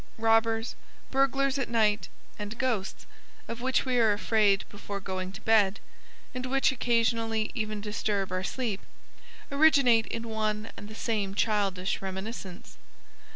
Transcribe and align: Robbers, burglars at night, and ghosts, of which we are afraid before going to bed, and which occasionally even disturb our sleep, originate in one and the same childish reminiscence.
Robbers, 0.17 0.73
burglars 1.11 1.59
at 1.59 1.69
night, 1.69 2.09
and 2.39 2.57
ghosts, 2.57 3.05
of 3.47 3.61
which 3.61 3.85
we 3.85 3.99
are 3.99 4.13
afraid 4.13 4.65
before 4.67 4.99
going 4.99 5.31
to 5.33 5.41
bed, 5.41 5.79
and 6.33 6.47
which 6.47 6.71
occasionally 6.71 7.51
even 7.53 7.81
disturb 7.81 8.31
our 8.31 8.43
sleep, 8.43 8.81
originate 9.51 10.07
in 10.07 10.27
one 10.27 10.71
and 10.75 10.89
the 10.89 10.95
same 10.95 11.35
childish 11.35 12.01
reminiscence. 12.01 12.79